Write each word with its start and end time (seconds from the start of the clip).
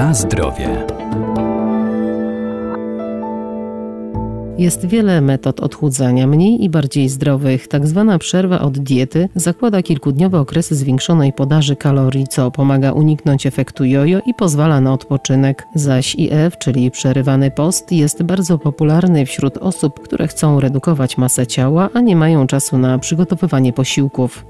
Na 0.00 0.14
zdrowie. 0.14 0.86
Jest 4.58 4.86
wiele 4.86 5.20
metod 5.20 5.60
odchudzania, 5.60 6.26
mniej 6.26 6.64
i 6.64 6.70
bardziej 6.70 7.08
zdrowych. 7.08 7.68
Tak 7.68 7.86
zwana 7.86 8.18
przerwa 8.18 8.60
od 8.60 8.78
diety 8.78 9.28
zakłada 9.34 9.82
kilkudniowe 9.82 10.40
okresy 10.40 10.74
zwiększonej 10.74 11.32
podaży 11.32 11.76
kalorii, 11.76 12.26
co 12.26 12.50
pomaga 12.50 12.92
uniknąć 12.92 13.46
efektu 13.46 13.84
jojo 13.84 14.20
i 14.26 14.34
pozwala 14.34 14.80
na 14.80 14.92
odpoczynek. 14.92 15.66
Zaś 15.74 16.14
IF, 16.14 16.58
czyli 16.58 16.90
przerywany 16.90 17.50
post, 17.50 17.92
jest 17.92 18.22
bardzo 18.22 18.58
popularny 18.58 19.26
wśród 19.26 19.56
osób, 19.56 20.00
które 20.00 20.28
chcą 20.28 20.60
redukować 20.60 21.18
masę 21.18 21.46
ciała, 21.46 21.88
a 21.94 22.00
nie 22.00 22.16
mają 22.16 22.46
czasu 22.46 22.78
na 22.78 22.98
przygotowywanie 22.98 23.72
posiłków. 23.72 24.44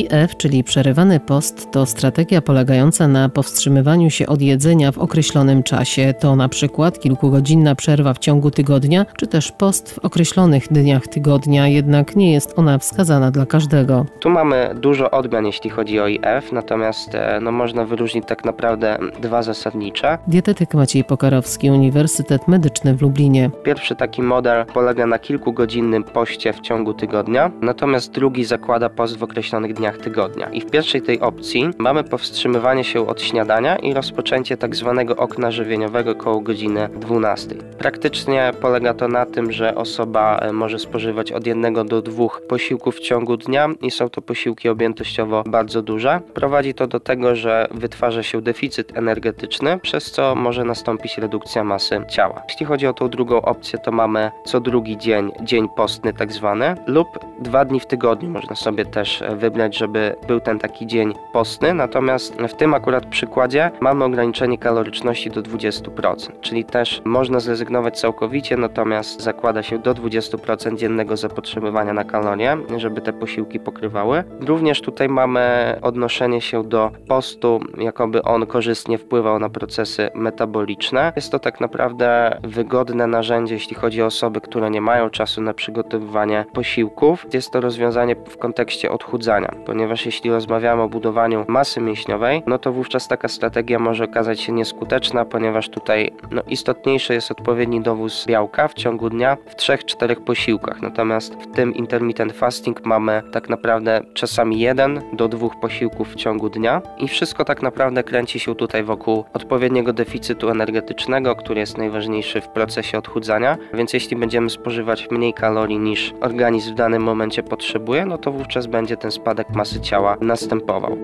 IF, 0.00 0.36
czyli 0.36 0.64
przerywany 0.64 1.20
post, 1.20 1.70
to 1.70 1.86
strategia 1.86 2.42
polegająca 2.42 3.08
na 3.08 3.28
powstrzymywaniu 3.28 4.10
się 4.10 4.26
od 4.26 4.42
jedzenia 4.42 4.92
w 4.92 4.98
określonym 4.98 5.62
czasie. 5.62 6.14
To 6.20 6.36
na 6.36 6.48
przykład 6.48 7.00
kilkugodzinna 7.00 7.74
przerwa 7.74 8.14
w 8.14 8.18
ciągu 8.18 8.50
tygodnia, 8.50 9.06
czy 9.16 9.26
też 9.26 9.52
post 9.52 9.94
w 9.94 9.98
określonych 9.98 10.68
dniach 10.72 11.06
tygodnia, 11.06 11.68
jednak 11.68 12.16
nie 12.16 12.32
jest 12.32 12.58
ona 12.58 12.78
wskazana 12.78 13.30
dla 13.30 13.46
każdego. 13.46 14.06
Tu 14.20 14.30
mamy 14.30 14.74
dużo 14.74 15.10
odmian, 15.10 15.46
jeśli 15.46 15.70
chodzi 15.70 16.00
o 16.00 16.08
IF, 16.08 16.52
natomiast 16.52 17.14
e, 17.14 17.38
no, 17.42 17.52
można 17.52 17.84
wyróżnić 17.84 18.24
tak 18.26 18.44
naprawdę 18.44 18.98
dwa 19.20 19.42
zasadnicze. 19.42 20.18
Dietetyk 20.28 20.74
Maciej 20.74 21.04
Pokarowski, 21.04 21.70
Uniwersytet 21.70 22.48
Medyczny 22.48 22.94
w 22.94 23.02
Lublinie. 23.02 23.50
Pierwszy 23.62 23.96
taki 23.96 24.22
model 24.22 24.66
polega 24.66 25.06
na 25.06 25.18
kilkugodzinnym 25.18 26.04
poście 26.04 26.52
w 26.52 26.60
ciągu 26.60 26.94
tygodnia, 26.94 27.50
natomiast 27.62 28.12
drugi 28.12 28.44
zakłada 28.44 28.88
post 28.88 29.16
w 29.16 29.22
określonych 29.22 29.74
dniach 29.74 29.89
tygodnia. 29.98 30.48
I 30.48 30.60
w 30.60 30.70
pierwszej 30.70 31.02
tej 31.02 31.20
opcji 31.20 31.70
mamy 31.78 32.04
powstrzymywanie 32.04 32.84
się 32.84 33.08
od 33.08 33.22
śniadania 33.22 33.76
i 33.76 33.94
rozpoczęcie 33.94 34.56
tak 34.56 34.76
zwanego 34.76 35.16
okna 35.16 35.50
żywieniowego 35.50 36.14
koło 36.14 36.40
godziny 36.40 36.88
12. 36.88 37.54
Praktycznie 37.78 38.52
polega 38.60 38.94
to 38.94 39.08
na 39.08 39.26
tym, 39.26 39.52
że 39.52 39.74
osoba 39.74 40.38
e, 40.38 40.52
może 40.52 40.78
spożywać 40.78 41.32
od 41.32 41.46
jednego 41.46 41.84
do 41.84 42.02
dwóch 42.02 42.42
posiłków 42.48 42.96
w 42.96 43.00
ciągu 43.00 43.36
dnia 43.36 43.68
i 43.82 43.90
są 43.90 44.08
to 44.08 44.22
posiłki 44.22 44.68
objętościowo 44.68 45.42
bardzo 45.46 45.82
duże. 45.82 46.20
Prowadzi 46.34 46.74
to 46.74 46.86
do 46.86 47.00
tego, 47.00 47.36
że 47.36 47.68
wytwarza 47.70 48.22
się 48.22 48.42
deficyt 48.42 48.96
energetyczny, 48.96 49.78
przez 49.78 50.10
co 50.10 50.34
może 50.34 50.64
nastąpić 50.64 51.18
redukcja 51.18 51.64
masy 51.64 52.02
ciała. 52.08 52.42
Jeśli 52.48 52.66
chodzi 52.66 52.86
o 52.86 52.92
tą 52.92 53.08
drugą 53.08 53.42
opcję, 53.42 53.78
to 53.78 53.92
mamy 53.92 54.30
co 54.44 54.60
drugi 54.60 54.98
dzień, 54.98 55.32
dzień 55.42 55.68
postny 55.76 56.12
tak 56.12 56.32
zwany, 56.32 56.74
lub 56.86 57.06
dwa 57.40 57.64
dni 57.64 57.80
w 57.80 57.86
tygodniu 57.86 58.30
można 58.30 58.56
sobie 58.56 58.84
też 58.84 59.22
e, 59.22 59.36
wybrać, 59.36 59.79
żeby 59.80 60.16
był 60.28 60.40
ten 60.40 60.58
taki 60.58 60.86
dzień 60.86 61.14
postny, 61.32 61.74
natomiast 61.74 62.34
w 62.34 62.54
tym 62.54 62.74
akurat 62.74 63.06
przykładzie 63.06 63.70
mamy 63.80 64.04
ograniczenie 64.04 64.58
kaloryczności 64.58 65.30
do 65.30 65.42
20%, 65.42 66.40
czyli 66.40 66.64
też 66.64 67.02
można 67.04 67.40
zrezygnować 67.40 68.00
całkowicie, 68.00 68.56
natomiast 68.56 69.22
zakłada 69.22 69.62
się 69.62 69.78
do 69.78 69.94
20% 69.94 70.76
dziennego 70.76 71.16
zapotrzebowania 71.16 71.92
na 71.92 72.04
kalorie, 72.04 72.56
żeby 72.76 73.00
te 73.00 73.12
posiłki 73.12 73.60
pokrywały. 73.60 74.24
Również 74.40 74.80
tutaj 74.80 75.08
mamy 75.08 75.76
odnoszenie 75.82 76.40
się 76.40 76.64
do 76.64 76.90
postu, 77.08 77.60
jakoby 77.78 78.22
on 78.22 78.46
korzystnie 78.46 78.98
wpływał 78.98 79.38
na 79.38 79.48
procesy 79.48 80.10
metaboliczne. 80.14 81.12
Jest 81.16 81.32
to 81.32 81.38
tak 81.38 81.60
naprawdę 81.60 82.38
wygodne 82.42 83.06
narzędzie, 83.06 83.54
jeśli 83.54 83.76
chodzi 83.76 84.02
o 84.02 84.06
osoby, 84.06 84.40
które 84.40 84.70
nie 84.70 84.80
mają 84.80 85.10
czasu 85.10 85.42
na 85.42 85.54
przygotowywanie 85.54 86.44
posiłków. 86.52 87.26
Jest 87.32 87.50
to 87.50 87.60
rozwiązanie 87.60 88.16
w 88.28 88.38
kontekście 88.38 88.92
odchudzania, 88.92 89.54
ponieważ 89.66 90.06
jeśli 90.06 90.30
rozmawiamy 90.30 90.82
o 90.82 90.88
budowaniu 90.88 91.44
masy 91.48 91.80
mięśniowej, 91.80 92.42
no 92.46 92.58
to 92.58 92.72
wówczas 92.72 93.08
taka 93.08 93.28
strategia 93.28 93.78
może 93.78 94.04
okazać 94.04 94.40
się 94.40 94.52
nieskuteczna, 94.52 95.24
ponieważ 95.24 95.68
tutaj 95.68 96.12
no, 96.30 96.42
istotniejszy 96.48 97.14
jest 97.14 97.30
odpowiedni 97.30 97.80
dowóz 97.80 98.26
białka 98.28 98.68
w 98.68 98.74
ciągu 98.74 99.10
dnia 99.10 99.36
w 99.46 99.56
3-4 99.56 100.16
posiłkach. 100.16 100.82
Natomiast 100.82 101.34
w 101.34 101.54
tym 101.54 101.74
intermittent 101.74 102.32
fasting 102.32 102.84
mamy 102.84 103.22
tak 103.32 103.48
naprawdę 103.48 104.00
czasami 104.14 104.60
jeden 104.60 105.02
do 105.12 105.28
dwóch 105.28 105.60
posiłków 105.60 106.08
w 106.08 106.14
ciągu 106.14 106.48
dnia 106.48 106.82
i 106.98 107.08
wszystko 107.08 107.44
tak 107.44 107.62
naprawdę 107.62 108.02
kręci 108.02 108.40
się 108.40 108.54
tutaj 108.54 108.84
wokół 108.84 109.24
odpowiedniego 109.32 109.92
deficytu 109.92 110.48
energetycznego, 110.48 111.36
który 111.36 111.60
jest 111.60 111.78
najważniejszy 111.78 112.40
w 112.40 112.48
procesie 112.48 112.98
odchudzania. 112.98 113.58
Więc 113.74 113.92
jeśli 113.92 114.16
będziemy 114.16 114.50
spożywać 114.50 115.10
mniej 115.10 115.34
kalorii 115.34 115.78
niż 115.78 116.14
organizm 116.20 116.72
w 116.72 116.74
danym 116.74 117.02
momencie 117.02 117.42
potrzebuje, 117.42 118.06
no 118.06 118.18
to 118.18 118.32
wówczas 118.32 118.66
będzie 118.66 118.96
ten 118.96 119.10
spadek 119.10 119.49
masy 119.54 119.80
ciała 119.80 120.16
następował. 120.20 120.96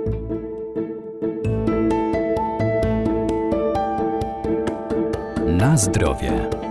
Na 5.46 5.76
zdrowie. 5.76 6.65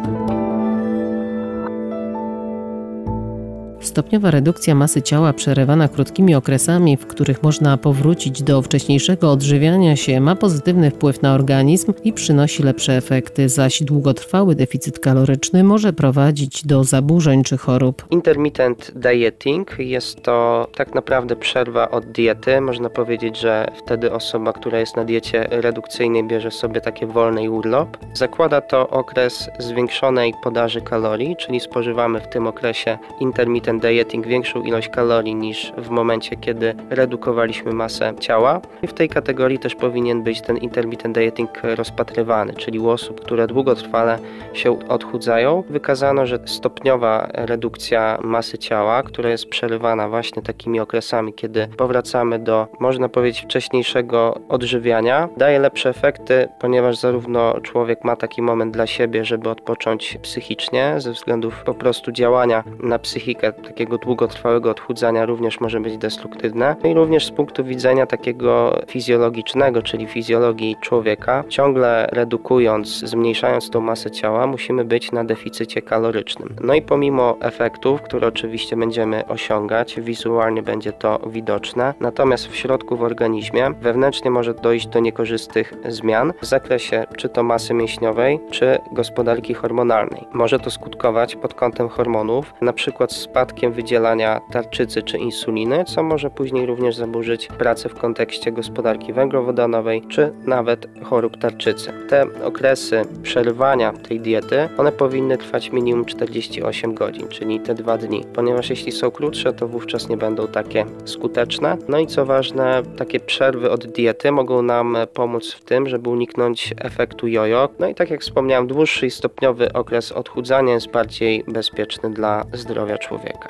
Stopniowa 3.85 4.31
redukcja 4.31 4.75
masy 4.75 5.01
ciała 5.01 5.33
przerywana 5.33 5.87
krótkimi 5.87 6.35
okresami, 6.35 6.97
w 6.97 7.07
których 7.07 7.43
można 7.43 7.77
powrócić 7.77 8.43
do 8.43 8.61
wcześniejszego 8.61 9.31
odżywiania 9.31 9.95
się, 9.95 10.21
ma 10.21 10.35
pozytywny 10.35 10.91
wpływ 10.91 11.21
na 11.21 11.33
organizm 11.33 11.93
i 12.03 12.13
przynosi 12.13 12.63
lepsze 12.63 12.93
efekty, 12.97 13.49
zaś 13.49 13.83
długotrwały 13.83 14.55
deficyt 14.55 14.99
kaloryczny 14.99 15.63
może 15.63 15.93
prowadzić 15.93 16.65
do 16.65 16.83
zaburzeń 16.83 17.43
czy 17.43 17.57
chorób. 17.57 18.05
Intermittent 18.09 18.91
dieting 18.95 19.75
jest 19.79 20.23
to 20.23 20.67
tak 20.75 20.95
naprawdę 20.95 21.35
przerwa 21.35 21.91
od 21.91 22.05
diety. 22.05 22.61
Można 22.61 22.89
powiedzieć, 22.89 23.39
że 23.39 23.71
wtedy 23.85 24.11
osoba, 24.11 24.53
która 24.53 24.79
jest 24.79 24.95
na 24.95 25.05
diecie 25.05 25.47
redukcyjnej, 25.49 26.23
bierze 26.23 26.51
sobie 26.51 26.81
takie 26.81 27.07
wolny 27.07 27.51
urlop. 27.51 27.97
Zakłada 28.13 28.61
to 28.61 28.89
okres 28.89 29.49
zwiększonej 29.59 30.33
podaży 30.43 30.81
kalorii, 30.81 31.35
czyli 31.35 31.59
spożywamy 31.59 32.19
w 32.21 32.27
tym 32.27 32.47
okresie 32.47 32.97
intermittent 33.19 33.74
dieting 33.81 34.27
większą 34.27 34.63
ilość 34.63 34.89
kalorii 34.89 35.35
niż 35.35 35.73
w 35.77 35.89
momencie, 35.89 36.35
kiedy 36.35 36.75
redukowaliśmy 36.89 37.73
masę 37.73 38.13
ciała. 38.19 38.61
I 38.81 38.87
w 38.87 38.93
tej 38.93 39.09
kategorii 39.09 39.59
też 39.59 39.75
powinien 39.75 40.23
być 40.23 40.41
ten 40.41 40.57
intermittent 40.57 41.17
dieting 41.17 41.49
rozpatrywany, 41.63 42.53
czyli 42.53 42.79
u 42.79 42.89
osób, 42.89 43.21
które 43.21 43.47
długotrwale 43.47 44.19
się 44.53 44.79
odchudzają. 44.89 45.63
Wykazano, 45.69 46.25
że 46.25 46.39
stopniowa 46.45 47.27
redukcja 47.33 48.17
masy 48.23 48.57
ciała, 48.57 49.03
która 49.03 49.29
jest 49.29 49.45
przerywana 49.49 50.09
właśnie 50.09 50.41
takimi 50.41 50.79
okresami, 50.79 51.33
kiedy 51.33 51.67
powracamy 51.67 52.39
do, 52.39 52.67
można 52.79 53.09
powiedzieć, 53.09 53.43
wcześniejszego 53.43 54.39
odżywiania, 54.49 55.29
daje 55.37 55.59
lepsze 55.59 55.89
efekty, 55.89 56.47
ponieważ 56.59 56.97
zarówno 56.97 57.61
człowiek 57.61 58.03
ma 58.03 58.15
taki 58.15 58.41
moment 58.41 58.73
dla 58.73 58.87
siebie, 58.87 59.25
żeby 59.25 59.49
odpocząć 59.49 60.17
psychicznie, 60.21 60.95
ze 60.97 61.11
względów 61.11 61.63
po 61.63 61.73
prostu 61.73 62.11
działania 62.11 62.63
na 62.83 62.99
psychikę 62.99 63.53
takiego 63.67 63.97
długotrwałego 63.97 64.71
odchudzania 64.71 65.25
również 65.25 65.59
może 65.59 65.79
być 65.79 65.97
destruktywne. 65.97 66.75
No 66.83 66.89
i 66.89 66.93
również 66.93 67.25
z 67.25 67.31
punktu 67.31 67.63
widzenia 67.63 68.05
takiego 68.05 68.79
fizjologicznego, 68.87 69.81
czyli 69.81 70.07
fizjologii 70.07 70.75
człowieka, 70.81 71.43
ciągle 71.49 72.07
redukując, 72.11 72.87
zmniejszając 72.87 73.69
tą 73.69 73.81
masę 73.81 74.11
ciała, 74.11 74.47
musimy 74.47 74.85
być 74.85 75.11
na 75.11 75.23
deficycie 75.23 75.81
kalorycznym. 75.81 76.55
No 76.61 76.73
i 76.73 76.81
pomimo 76.81 77.37
efektów, 77.41 78.01
które 78.01 78.27
oczywiście 78.27 78.77
będziemy 78.77 79.27
osiągać, 79.27 79.99
wizualnie 80.01 80.63
będzie 80.63 80.91
to 80.91 81.19
widoczne, 81.27 81.93
natomiast 81.99 82.47
w 82.47 82.55
środku 82.55 82.97
w 82.97 83.03
organizmie 83.03 83.71
wewnętrznie 83.81 84.31
może 84.31 84.53
dojść 84.53 84.87
do 84.87 84.99
niekorzystnych 84.99 85.73
zmian 85.89 86.33
w 86.41 86.45
zakresie 86.45 87.05
czy 87.17 87.29
to 87.29 87.43
masy 87.43 87.73
mięśniowej, 87.73 88.39
czy 88.51 88.79
gospodarki 88.91 89.53
hormonalnej. 89.53 90.27
Może 90.33 90.59
to 90.59 90.71
skutkować 90.71 91.35
pod 91.35 91.53
kątem 91.53 91.89
hormonów, 91.89 92.53
na 92.61 92.73
przykład 92.73 93.11
spadkiem 93.11 93.54
wydzielania 93.63 94.41
tarczycy 94.51 95.03
czy 95.03 95.17
insuliny, 95.17 95.83
co 95.85 96.03
może 96.03 96.29
później 96.29 96.65
również 96.65 96.95
zaburzyć 96.95 97.47
pracę 97.47 97.89
w 97.89 97.95
kontekście 97.95 98.51
gospodarki 98.51 99.13
węglowodanowej, 99.13 100.01
czy 100.09 100.31
nawet 100.45 100.87
chorób 101.03 101.37
tarczycy. 101.37 101.91
Te 102.09 102.25
okresy 102.43 103.01
przerywania 103.23 103.93
tej 103.93 104.19
diety, 104.19 104.69
one 104.77 104.91
powinny 104.91 105.37
trwać 105.37 105.71
minimum 105.71 106.05
48 106.05 106.93
godzin, 106.93 107.27
czyli 107.27 107.59
te 107.59 107.75
dwa 107.75 107.97
dni, 107.97 108.23
ponieważ 108.33 108.69
jeśli 108.69 108.91
są 108.91 109.11
krótsze, 109.11 109.53
to 109.53 109.67
wówczas 109.67 110.09
nie 110.09 110.17
będą 110.17 110.47
takie 110.47 110.85
skuteczne. 111.05 111.77
No 111.87 111.99
i 111.99 112.07
co 112.07 112.25
ważne, 112.25 112.81
takie 112.97 113.19
przerwy 113.19 113.71
od 113.71 113.87
diety 113.87 114.31
mogą 114.31 114.61
nam 114.61 114.97
pomóc 115.13 115.53
w 115.53 115.65
tym, 115.65 115.87
żeby 115.87 116.09
uniknąć 116.09 116.73
efektu 116.77 117.27
jojo. 117.27 117.69
No 117.79 117.87
i 117.87 117.95
tak 117.95 118.09
jak 118.09 118.21
wspomniałem, 118.21 118.67
dłuższy 118.67 119.05
i 119.05 119.11
stopniowy 119.11 119.73
okres 119.73 120.11
odchudzania 120.11 120.73
jest 120.73 120.91
bardziej 120.91 121.43
bezpieczny 121.47 122.09
dla 122.13 122.45
zdrowia 122.53 122.97
człowieka. 122.97 123.44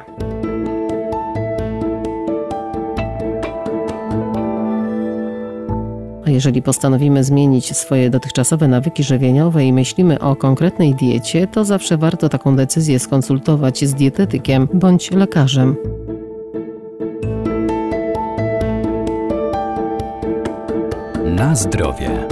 A 6.26 6.30
jeżeli 6.30 6.62
postanowimy 6.62 7.24
zmienić 7.24 7.78
swoje 7.78 8.10
dotychczasowe 8.10 8.68
nawyki 8.68 9.04
żywieniowe 9.04 9.66
i 9.66 9.74
myślimy 9.74 10.20
o 10.20 10.36
konkretnej 10.36 10.96
diecie, 10.96 11.48
to 11.48 11.66
zawsze 11.66 11.98
warto 11.98 12.30
taką 12.30 12.56
decyzję 12.56 13.00
skonsultować 13.00 13.86
z 13.86 13.94
dietetykiem 13.94 14.68
bądź 14.74 15.12
lekarzem. 15.12 15.76
Na 21.26 21.56
zdrowie. 21.56 22.28